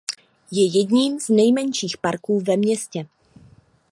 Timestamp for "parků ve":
1.97-2.57